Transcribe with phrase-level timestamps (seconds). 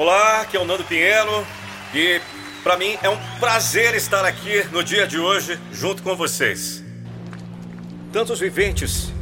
[0.00, 1.46] Olá, aqui é o Nando Pinheiro
[1.94, 2.22] e
[2.62, 6.82] para mim é um prazer estar aqui no dia de hoje junto com vocês.
[8.10, 9.12] Tantos viventes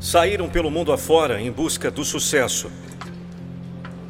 [0.00, 2.72] saíram pelo mundo afora em busca do sucesso.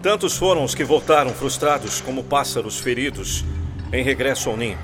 [0.00, 3.44] Tantos foram os que voltaram frustrados como pássaros feridos
[3.92, 4.78] em regresso ao ninho.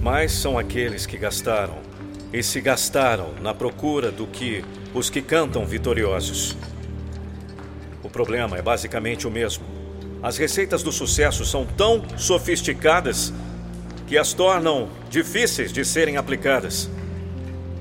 [0.00, 1.78] Mas são aqueles que gastaram
[2.32, 6.56] e se gastaram na procura do que os que cantam vitoriosos.
[8.00, 9.73] O problema é basicamente o mesmo.
[10.24, 13.30] As receitas do sucesso são tão sofisticadas
[14.06, 16.88] que as tornam difíceis de serem aplicadas,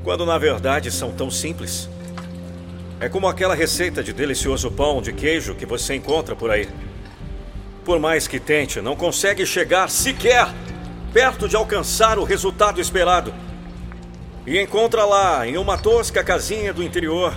[0.04, 1.88] quando na verdade são tão simples.
[3.00, 6.68] É como aquela receita de delicioso pão de queijo que você encontra por aí.
[7.86, 10.54] Por mais que tente, não consegue chegar sequer
[11.14, 13.34] perto de alcançar o resultado esperado.
[14.46, 17.34] E encontra lá, em uma tosca casinha do interior,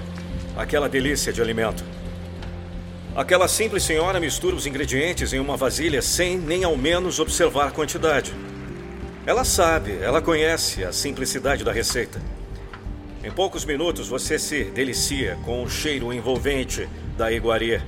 [0.56, 1.95] aquela delícia de alimento.
[3.16, 7.70] Aquela simples senhora mistura os ingredientes em uma vasilha sem nem ao menos observar a
[7.70, 8.34] quantidade.
[9.24, 12.20] Ela sabe, ela conhece a simplicidade da receita.
[13.24, 16.86] Em poucos minutos você se delicia com o cheiro envolvente
[17.16, 17.82] da iguaria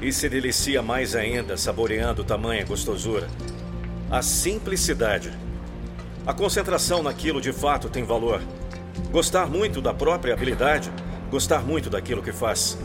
[0.00, 3.28] e se delicia mais ainda saboreando tamanha gostosura.
[4.08, 5.32] A simplicidade.
[6.24, 8.40] A concentração naquilo de fato tem valor.
[9.10, 10.88] Gostar muito da própria habilidade,
[11.32, 12.78] gostar muito daquilo que faz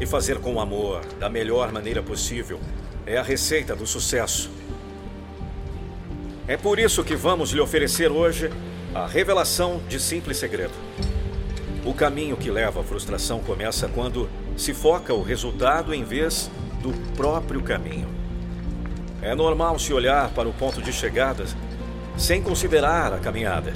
[0.00, 2.60] e fazer com amor, da melhor maneira possível,
[3.06, 4.50] é a receita do sucesso.
[6.46, 8.50] É por isso que vamos lhe oferecer hoje
[8.94, 10.72] a revelação de simples segredo.
[11.84, 16.50] O caminho que leva à frustração começa quando se foca o resultado em vez
[16.82, 18.08] do próprio caminho.
[19.20, 21.44] É normal se olhar para o ponto de chegada
[22.16, 23.72] sem considerar a caminhada.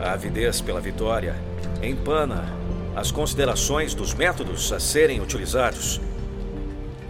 [0.00, 1.34] A avidez pela vitória
[1.82, 2.59] empana
[2.94, 6.00] as considerações dos métodos a serem utilizados.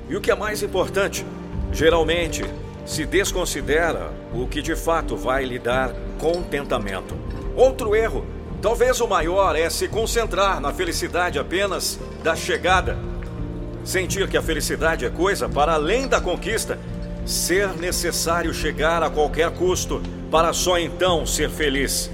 [0.08, 1.24] E o que é mais importante,
[1.72, 2.44] geralmente
[2.84, 7.14] se desconsidera o que de fato vai lhe dar contentamento.
[7.54, 8.24] Outro erro,
[8.60, 12.98] talvez o maior, é se concentrar na felicidade apenas da chegada.
[13.84, 16.78] Sentir que a felicidade é coisa para além da conquista.
[17.24, 22.10] Ser necessário chegar a qualquer custo para só então ser feliz.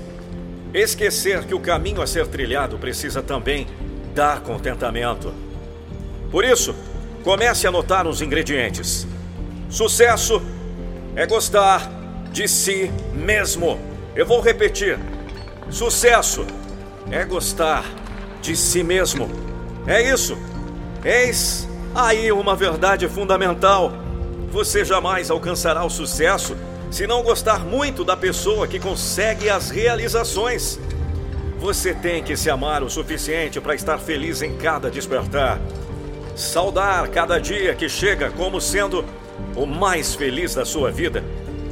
[0.75, 3.67] Esquecer que o caminho a ser trilhado precisa também
[4.15, 5.33] dar contentamento.
[6.31, 6.75] Por isso,
[7.23, 9.07] comece a notar os ingredientes.
[9.69, 10.43] Sucesso
[11.15, 11.91] é gostar
[12.31, 13.81] de si mesmo.
[14.15, 14.99] Eu vou repetir.
[15.71, 16.47] Sucesso
[17.11, 17.85] é gostar
[18.43, 19.29] de si mesmo.
[19.87, 20.37] É isso.
[21.05, 23.93] Eis aí uma verdade fundamental.
[24.51, 26.57] Você jamais alcançará o sucesso
[26.97, 30.81] se não gostar muito da pessoa que consegue as realizações.
[31.59, 35.61] Você tem que se amar o suficiente para estar feliz em cada despertar.
[36.35, 39.05] Saudar cada dia que chega como sendo
[39.55, 41.23] o mais feliz da sua vida.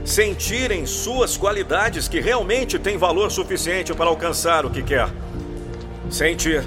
[0.05, 5.09] Sentir em suas qualidades que realmente tem valor suficiente para alcançar o que quer.
[6.11, 6.63] Sentir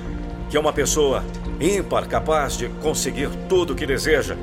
[0.49, 1.23] que é uma pessoa
[1.61, 4.35] ímpar capaz de conseguir tudo o que deseja.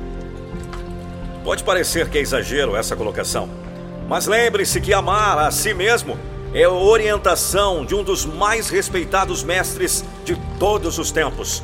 [1.43, 3.64] Pode parecer que é exagero essa colocação.
[4.07, 6.17] Mas lembre-se que amar a si mesmo
[6.53, 11.63] é a orientação de um dos mais respeitados mestres de todos os tempos.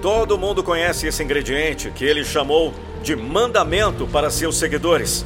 [0.00, 2.72] Todo mundo conhece esse ingrediente que ele chamou
[3.02, 5.24] de mandamento para seus seguidores.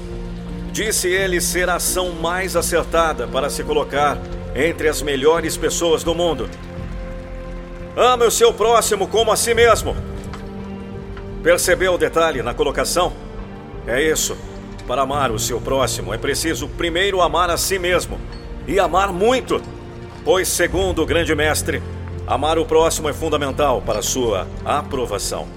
[0.73, 4.19] Disse ele ser a ação mais acertada para se colocar
[4.55, 6.49] entre as melhores pessoas do mundo.
[7.97, 9.97] Ame o seu próximo como a si mesmo.
[11.43, 13.13] Percebeu o detalhe na colocação?
[13.87, 14.37] É isso.
[14.87, 18.21] Para amar o seu próximo, é preciso primeiro amar a si mesmo.
[18.69, 19.61] E amar muito.
[20.25, 21.83] Pois, segundo o grande mestre,
[22.27, 25.49] amar o próximo é fundamental para sua aprovação.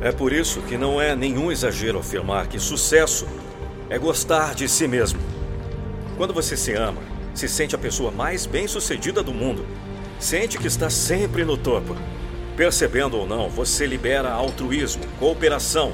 [0.00, 3.26] É por isso que não é nenhum exagero afirmar que sucesso
[3.90, 5.20] é gostar de si mesmo.
[6.16, 7.02] Quando você se ama,
[7.34, 9.66] se sente a pessoa mais bem-sucedida do mundo,
[10.18, 11.94] sente que está sempre no topo.
[12.56, 15.92] Percebendo ou não, você libera altruísmo, cooperação,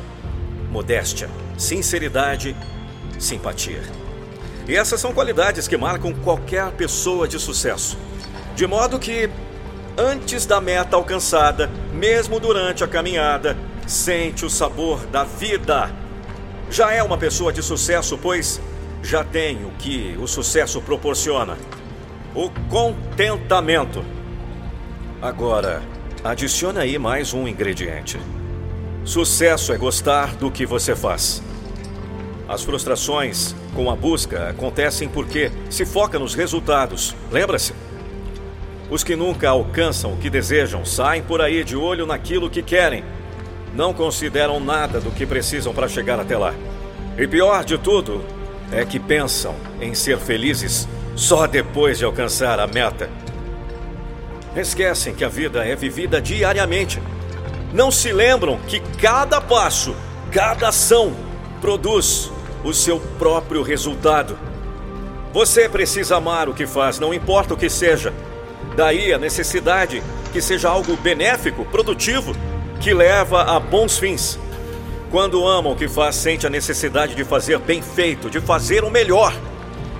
[0.76, 2.54] modéstia sinceridade,
[3.18, 3.80] simpatia.
[4.68, 7.96] E essas são qualidades que marcam qualquer pessoa de sucesso.
[8.54, 9.30] De modo que,
[9.96, 13.56] antes da meta alcançada, mesmo durante a caminhada,
[13.86, 15.90] sente o sabor da vida.
[16.70, 18.60] Já é uma pessoa de sucesso, pois
[19.02, 21.56] já tem o que o sucesso proporciona:
[22.34, 24.04] o contentamento.
[25.22, 25.80] Agora,
[26.22, 28.20] adicione aí mais um ingrediente.
[29.06, 31.40] Sucesso é gostar do que você faz.
[32.48, 37.14] As frustrações com a busca acontecem porque se foca nos resultados.
[37.30, 37.72] Lembra-se?
[38.90, 43.04] Os que nunca alcançam o que desejam saem por aí de olho naquilo que querem.
[43.74, 46.54] não consideram nada do que precisam para chegar até lá.
[47.16, 48.24] E pior de tudo
[48.72, 53.08] é que pensam em ser felizes só depois de alcançar a meta.
[54.56, 57.00] Esquecem que a vida é vivida diariamente.
[57.76, 59.94] Não se lembram que cada passo,
[60.32, 61.14] cada ação
[61.60, 62.32] produz
[62.64, 64.38] o seu próprio resultado.
[65.30, 68.14] Você precisa amar o que faz, não importa o que seja.
[68.74, 70.02] Daí a necessidade
[70.32, 72.34] que seja algo benéfico, produtivo,
[72.80, 74.38] que leva a bons fins.
[75.10, 78.90] Quando ama o que faz, sente a necessidade de fazer bem feito, de fazer o
[78.90, 79.34] melhor.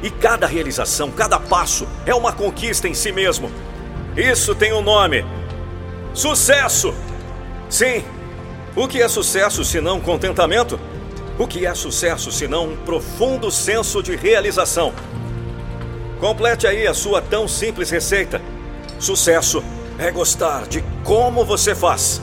[0.02, 3.50] E cada realização, cada passo é uma conquista em si mesmo.
[4.17, 5.26] Isso tem um nome:
[6.14, 6.94] sucesso.
[7.69, 8.05] Sim.
[8.75, 10.79] O que é sucesso se não contentamento?
[11.39, 14.93] O que é sucesso se não um profundo senso de realização?
[16.21, 18.41] Complete aí a sua tão simples receita.
[18.99, 19.63] Sucesso
[19.99, 22.21] é gostar de como você faz.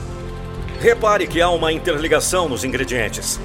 [0.80, 3.40] Repare que há uma interligação nos ingredientes.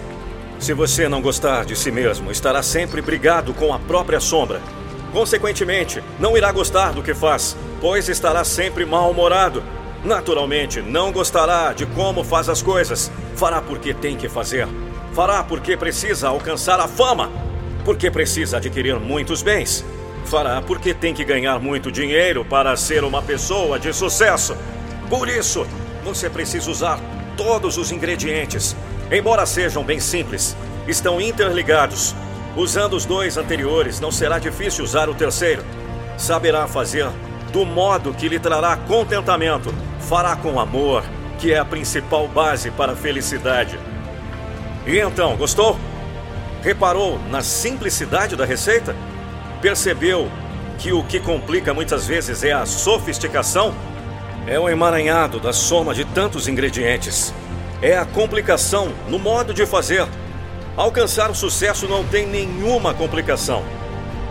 [0.60, 4.60] Se você não gostar de si mesmo, estará sempre brigado com a própria sombra.
[5.14, 9.64] Consequentemente, não irá gostar do que faz, pois estará sempre mal-humorado.
[10.04, 13.12] Naturalmente, não gostará de como faz as coisas.
[13.36, 14.68] Fará porque tem que fazer.
[15.14, 17.30] Fará porque precisa alcançar a fama.
[17.84, 19.84] Porque precisa adquirir muitos bens.
[20.26, 24.56] Fará porque tem que ganhar muito dinheiro para ser uma pessoa de sucesso.
[25.10, 25.66] Por isso,
[26.04, 27.00] você precisa usar
[27.36, 28.76] todos os ingredientes.
[29.12, 30.56] Embora sejam bem simples,
[30.88, 32.16] estão interligados.
[32.56, 35.64] Usando os dois anteriores, não será difícil usar o terceiro.
[36.18, 37.08] Saberá fazer
[37.50, 39.74] do modo que lhe trará contentamento.
[40.00, 41.04] Fará com amor,
[41.38, 43.80] que é a principal base para a felicidade.
[44.86, 45.78] E então, gostou?
[46.62, 48.96] Reparou na simplicidade da receita?
[49.62, 50.30] Percebeu
[50.78, 53.74] que o que complica muitas vezes é a sofisticação?
[54.48, 57.34] É o emaranhado da soma de tantos ingredientes.
[57.82, 60.08] É a complicação no modo de fazer.
[60.76, 63.64] Alcançar o sucesso não tem nenhuma complicação.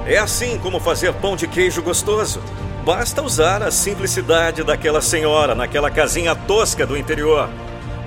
[0.07, 2.41] É assim como fazer pão de queijo gostoso.
[2.89, 7.47] Basta usar a simplicidade daquela senhora naquela casinha tosca do interior.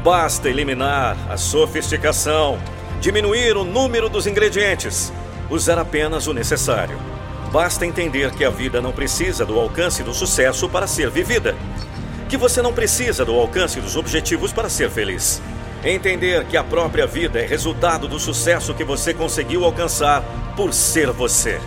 [0.04, 2.58] Basta eliminar a sofisticação,
[3.00, 5.14] diminuir o número dos ingredientes,
[5.52, 6.98] usar apenas o necessário.
[7.52, 11.56] Basta entender que a vida não precisa do alcance do sucesso para ser vivida.
[12.28, 15.44] Que você não precisa do alcance dos objetivos para ser feliz.
[15.86, 20.24] Entender que a própria vida é resultado do sucesso que você conseguiu alcançar
[20.58, 21.62] por ser você.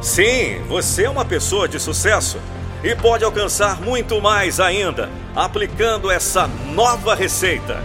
[0.00, 2.38] Sim, você é uma pessoa de sucesso
[2.82, 7.82] e pode alcançar muito mais ainda aplicando essa nova receita.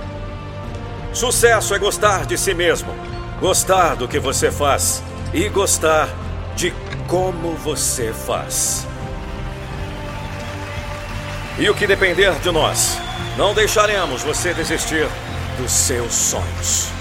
[1.13, 2.93] Sucesso é gostar de si mesmo,
[3.39, 5.03] gostar do que você faz
[5.33, 6.07] e gostar
[6.55, 6.73] de
[7.07, 8.87] como você faz.
[11.57, 12.97] E o que depender de nós,
[13.37, 15.07] não deixaremos você desistir
[15.57, 16.94] dos seus sonhos.